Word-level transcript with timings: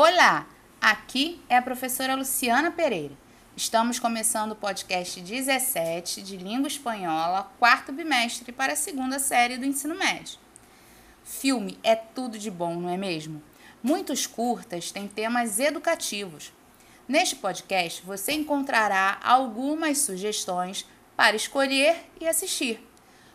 Olá, 0.00 0.46
aqui 0.80 1.42
é 1.48 1.56
a 1.56 1.60
professora 1.60 2.14
Luciana 2.14 2.70
Pereira. 2.70 3.18
Estamos 3.56 3.98
começando 3.98 4.52
o 4.52 4.54
podcast 4.54 5.20
17 5.20 6.22
de 6.22 6.36
Língua 6.36 6.68
Espanhola, 6.68 7.50
quarto 7.58 7.90
bimestre 7.90 8.52
para 8.52 8.74
a 8.74 8.76
segunda 8.76 9.18
série 9.18 9.56
do 9.56 9.64
ensino 9.64 9.96
médio. 9.96 10.38
Filme 11.24 11.80
é 11.82 11.96
tudo 11.96 12.38
de 12.38 12.48
bom, 12.48 12.76
não 12.76 12.88
é 12.88 12.96
mesmo? 12.96 13.42
Muitos 13.82 14.24
curtas 14.24 14.92
têm 14.92 15.08
temas 15.08 15.58
educativos. 15.58 16.52
Neste 17.08 17.34
podcast 17.34 18.00
você 18.06 18.30
encontrará 18.30 19.18
algumas 19.20 19.98
sugestões 19.98 20.86
para 21.16 21.34
escolher 21.34 22.08
e 22.20 22.28
assistir. 22.28 22.88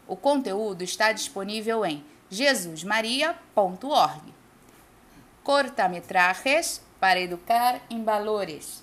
O 0.08 0.16
conteúdo 0.16 0.82
está 0.82 1.12
disponível 1.12 1.86
em 1.86 2.06
jesusmaria.org. 2.30 4.33
Cortametrajes 5.44 6.82
para 7.02 7.20
educar 7.20 7.82
em 7.90 8.02
valores. 8.06 8.82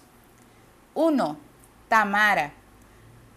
1. 0.92 1.38
Tamara. 1.88 2.52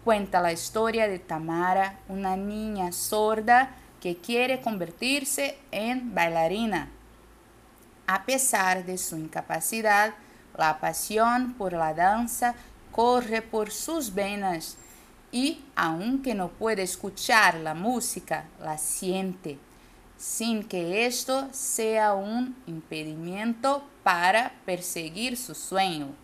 Cuenta 0.04 0.42
la 0.42 0.52
historia 0.52 1.08
de 1.08 1.18
Tamara, 1.18 2.00
una 2.06 2.36
niña 2.36 2.92
sorda 2.92 3.70
que 4.02 4.18
quiere 4.18 4.60
convertirse 4.60 5.56
en 5.70 6.14
bailarina. 6.14 6.90
A 8.06 8.26
pesar 8.26 8.84
de 8.84 8.98
su 8.98 9.16
incapacidad, 9.16 10.12
la 10.58 10.78
pasión 10.78 11.54
por 11.54 11.72
la 11.72 11.94
danza 11.94 12.54
corre 12.92 13.40
por 13.40 13.70
sus 13.70 14.12
venas 14.12 14.76
y, 15.32 15.64
aunque 15.74 16.34
no 16.34 16.48
puede 16.48 16.82
escuchar 16.82 17.54
la 17.54 17.72
música, 17.72 18.44
la 18.60 18.76
siente, 18.76 19.58
sin 20.24 20.64
que 20.66 21.04
esto 21.04 21.48
sea 21.52 22.14
un 22.14 22.56
impedimento 22.66 23.84
para 24.02 24.54
perseguir 24.64 25.36
su 25.36 25.54
sueño. 25.54 26.14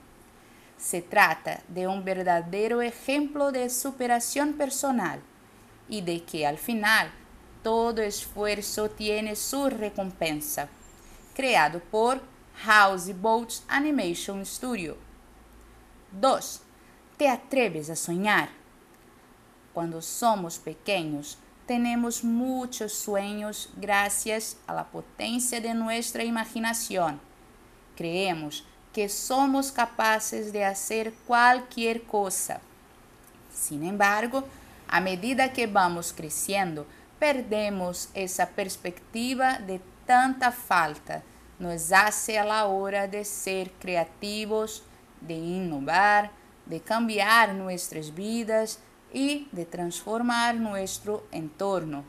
Se 0.78 1.02
trata 1.02 1.62
de 1.68 1.86
un 1.86 2.02
verdadero 2.02 2.80
ejemplo 2.80 3.52
de 3.52 3.68
superación 3.68 4.54
personal 4.54 5.20
y 5.86 6.00
de 6.00 6.24
que 6.24 6.46
al 6.46 6.56
final 6.56 7.12
todo 7.62 8.00
esfuerzo 8.00 8.88
tiene 8.88 9.36
su 9.36 9.68
recompensa. 9.68 10.70
Creado 11.34 11.78
por 11.78 12.22
Houseboat 12.64 13.52
Animation 13.68 14.46
Studio. 14.46 14.96
2. 16.18 16.62
¿Te 17.18 17.28
atreves 17.28 17.90
a 17.90 17.96
soñar? 17.96 18.48
Cuando 19.74 20.00
somos 20.00 20.58
pequeños, 20.58 21.36
tenemos 21.70 22.24
muchos 22.24 22.92
sueños 22.92 23.70
gracias 23.76 24.56
a 24.66 24.74
la 24.74 24.86
potencia 24.86 25.60
de 25.60 25.72
nuestra 25.72 26.24
imaginación. 26.24 27.20
Creemos 27.96 28.66
que 28.92 29.08
somos 29.08 29.70
capaces 29.70 30.52
de 30.52 30.64
hacer 30.64 31.12
cualquier 31.28 32.02
cosa. 32.02 32.60
Sin 33.54 33.84
embargo, 33.84 34.42
a 34.88 35.00
medida 35.00 35.52
que 35.52 35.68
vamos 35.68 36.12
creciendo, 36.12 36.88
perdemos 37.20 38.08
esa 38.14 38.48
perspectiva 38.48 39.60
de 39.60 39.80
tanta 40.06 40.50
falta. 40.50 41.22
Nos 41.60 41.92
hace 41.92 42.36
a 42.36 42.44
la 42.44 42.66
hora 42.66 43.06
de 43.06 43.24
ser 43.24 43.70
creativos, 43.78 44.82
de 45.20 45.34
innovar, 45.34 46.32
de 46.66 46.80
cambiar 46.80 47.54
nuestras 47.54 48.12
vidas 48.12 48.80
y 49.12 49.48
de 49.52 49.64
transformar 49.64 50.56
nuestro 50.56 51.24
entorno. 51.32 52.04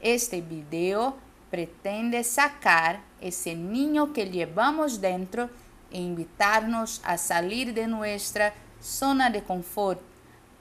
Este 0.00 0.40
video 0.40 1.16
pretende 1.50 2.24
sacar 2.24 3.00
ese 3.20 3.54
niño 3.54 4.12
que 4.12 4.30
llevamos 4.30 5.00
dentro 5.00 5.48
e 5.90 6.00
invitarnos 6.00 7.00
a 7.04 7.16
salir 7.16 7.72
de 7.72 7.86
nuestra 7.86 8.52
zona 8.80 9.30
de 9.30 9.42
confort 9.42 10.00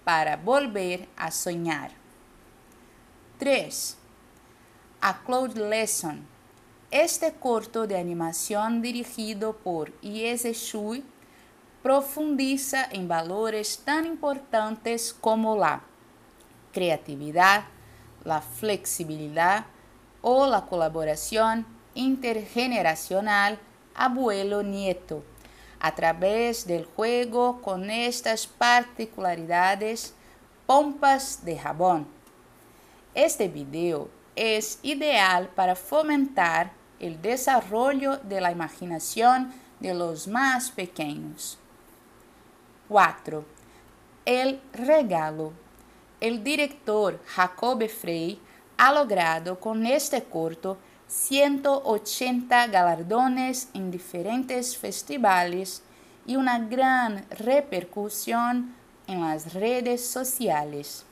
para 0.03 0.37
volver 0.37 1.07
a 1.17 1.31
soñar. 1.31 1.91
3. 3.39 3.97
A 5.01 5.23
Cloud 5.23 5.57
Lesson. 5.57 6.25
Este 6.91 7.33
corto 7.33 7.87
de 7.87 7.97
animación 7.97 8.81
dirigido 8.81 9.57
por 9.57 9.91
Iese 10.01 10.53
Shui 10.53 11.03
profundiza 11.83 12.87
en 12.89 13.09
valores 13.09 13.81
tan 13.83 14.05
importantes 14.05 15.13
como 15.13 15.57
la 15.57 15.81
creatividad, 16.71 17.65
la 18.23 18.41
flexibilidad 18.41 19.65
o 20.21 20.47
la 20.47 20.65
colaboración 20.65 21.67
intergeneracional 21.93 23.59
abuelo-nieto, 23.95 25.23
a 25.81 25.93
través 25.93 26.65
del 26.65 26.85
juego 26.85 27.61
con 27.61 27.89
estas 27.91 28.47
particularidades 28.47 30.13
pompas 30.65 31.43
de 31.43 31.59
jabón. 31.59 32.07
Este 33.13 33.49
video 33.49 34.07
es 34.37 34.79
ideal 34.83 35.49
para 35.53 35.75
fomentar 35.75 36.71
el 37.01 37.21
desarrollo 37.21 38.17
de 38.17 38.39
la 38.39 38.53
imaginación 38.53 39.53
de 39.81 39.93
los 39.93 40.29
más 40.29 40.71
pequeños. 40.71 41.59
4. 42.89 43.45
El 44.25 44.61
regalo. 44.73 45.53
El 46.19 46.43
director 46.43 47.19
Jacobe 47.25 47.87
Frey 47.87 48.39
ha 48.77 48.93
logrado 48.93 49.59
con 49.59 49.85
este 49.85 50.23
corto 50.23 50.77
180 51.07 52.67
galardones 52.67 53.69
en 53.73 53.91
diferentes 53.91 54.77
festivales 54.77 55.83
y 56.25 56.35
una 56.35 56.59
gran 56.59 57.25
repercusión 57.29 58.73
en 59.07 59.21
las 59.21 59.53
redes 59.53 60.05
sociales. 60.05 61.05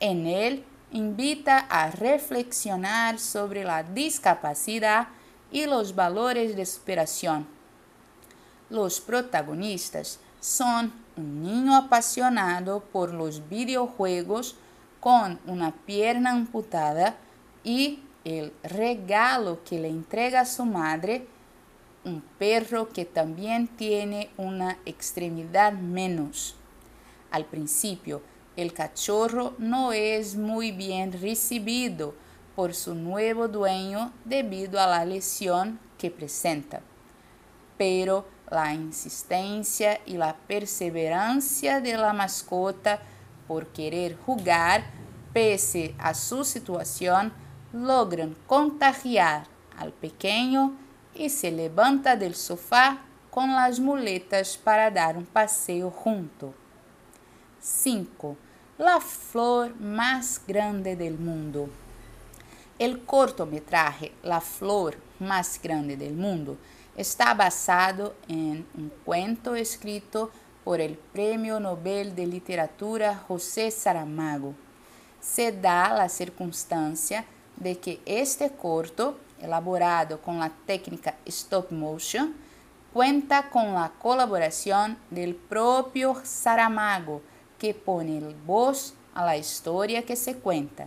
En 0.00 0.26
él 0.26 0.64
invita 0.92 1.66
a 1.70 1.90
reflexionar 1.90 3.18
sobre 3.18 3.64
la 3.64 3.82
discapacidad 3.82 5.08
y 5.52 5.66
los 5.66 5.94
valores 5.94 6.56
de 6.56 6.66
superación. 6.66 7.46
Los 8.68 9.00
protagonistas 9.00 10.18
son 10.40 10.92
un 11.16 11.42
niño 11.42 11.76
apasionado 11.76 12.80
por 12.80 13.12
los 13.12 13.48
videojuegos 13.48 14.56
con 14.98 15.38
una 15.46 15.72
pierna 15.72 16.30
amputada 16.32 17.16
y 17.62 18.00
el 18.24 18.52
regalo 18.62 19.62
que 19.64 19.78
le 19.78 19.88
entrega 19.88 20.40
a 20.40 20.46
su 20.46 20.64
madre, 20.64 21.26
un 22.04 22.22
perro 22.38 22.88
que 22.88 23.04
también 23.04 23.68
tiene 23.68 24.30
una 24.36 24.78
extremidad 24.84 25.72
menos. 25.72 26.56
Al 27.30 27.44
principio, 27.44 28.22
el 28.56 28.72
cachorro 28.72 29.54
no 29.58 29.92
es 29.92 30.36
muy 30.36 30.72
bien 30.72 31.12
recibido 31.12 32.14
por 32.56 32.74
su 32.74 32.94
nuevo 32.94 33.48
dueño 33.48 34.12
debido 34.24 34.80
a 34.80 34.86
la 34.86 35.04
lesión 35.04 35.78
que 35.96 36.10
presenta. 36.10 36.80
Pero 37.78 38.26
la 38.50 38.74
insistencia 38.74 40.00
y 40.04 40.14
la 40.14 40.34
perseverancia 40.36 41.80
de 41.80 41.96
la 41.96 42.12
mascota 42.12 43.00
por 43.46 43.68
querer 43.68 44.16
jugar 44.26 44.84
pese 45.32 45.94
a 45.98 46.14
su 46.14 46.44
situación 46.44 47.32
logran 47.72 48.36
contagiar 48.46 49.46
al 49.78 49.92
pequeño 49.92 50.74
y 51.14 51.30
se 51.30 51.50
levanta 51.50 52.16
del 52.16 52.34
sofá 52.34 52.98
con 53.30 53.52
las 53.52 53.78
muletas 53.78 54.56
para 54.56 54.90
dar 54.90 55.16
un 55.16 55.24
paseo 55.24 55.90
junto. 55.90 56.52
5. 57.60 58.36
La 58.78 59.00
flor 59.00 59.78
más 59.80 60.40
grande 60.46 60.96
del 60.96 61.18
mundo. 61.18 61.68
El 62.78 63.04
cortometraje 63.04 64.12
La 64.22 64.40
flor 64.40 64.96
más 65.18 65.60
grande 65.62 65.96
del 65.96 66.14
mundo 66.14 66.56
está 67.00 67.32
basado 67.32 68.14
en 68.28 68.66
un 68.76 68.92
cuento 69.06 69.54
escrito 69.54 70.30
por 70.64 70.82
el 70.82 70.96
Premio 70.96 71.58
Nobel 71.58 72.14
de 72.14 72.26
Literatura 72.26 73.16
José 73.26 73.70
Saramago. 73.70 74.54
Se 75.18 75.50
da 75.50 75.94
la 75.94 76.10
circunstancia 76.10 77.24
de 77.56 77.78
que 77.78 78.00
este 78.04 78.50
corto, 78.50 79.18
elaborado 79.40 80.20
con 80.20 80.38
la 80.38 80.52
técnica 80.66 81.16
stop 81.24 81.72
motion, 81.72 82.34
cuenta 82.92 83.48
con 83.48 83.72
la 83.72 83.90
colaboración 83.98 84.98
del 85.08 85.34
propio 85.34 86.20
Saramago, 86.22 87.22
que 87.58 87.72
pone 87.72 88.20
voz 88.44 88.92
a 89.14 89.24
la 89.24 89.38
historia 89.38 90.04
que 90.04 90.16
se 90.16 90.36
cuenta 90.36 90.86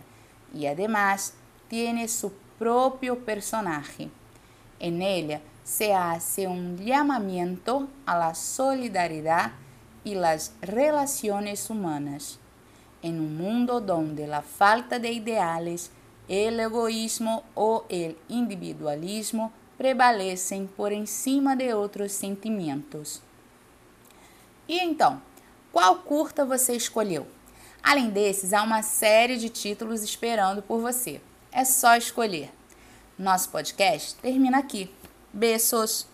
y 0.54 0.66
además 0.66 1.34
tiene 1.66 2.06
su 2.06 2.32
propio 2.56 3.18
personaje. 3.18 4.08
En 4.78 5.02
ella 5.02 5.40
se 5.64 5.94
hace 5.94 6.46
un 6.46 6.76
llamamiento 6.76 7.88
a 8.06 8.16
la 8.18 8.34
solidaridad 8.34 9.52
y 10.04 10.14
las 10.14 10.52
relaciones 10.60 11.70
humanas. 11.70 12.38
En 13.02 13.18
un 13.18 13.36
mundo 13.36 13.80
donde 13.80 14.26
la 14.26 14.42
falta 14.42 14.98
de 14.98 15.12
ideales 15.12 15.90
el 16.28 16.60
egoísmo 16.60 17.44
o 17.54 17.84
el 17.88 18.16
individualismo 18.28 19.52
prevalecem 19.76 20.66
por 20.66 20.92
em 20.92 21.04
cima 21.04 21.56
de 21.56 21.74
outros 21.74 22.12
sentimentos. 22.12 23.20
E 24.66 24.80
então, 24.80 25.20
qual 25.72 25.96
curta 25.96 26.44
você 26.44 26.74
escolheu? 26.74 27.26
Além 27.82 28.08
desses, 28.08 28.54
há 28.54 28.62
uma 28.62 28.82
série 28.82 29.36
de 29.36 29.50
títulos 29.50 30.02
esperando 30.02 30.62
por 30.62 30.80
você. 30.80 31.20
É 31.52 31.64
só 31.64 31.96
escolher. 31.96 32.50
Nosso 33.18 33.50
podcast 33.50 34.14
termina 34.16 34.58
aqui. 34.58 34.90
Beijos! 35.34 36.06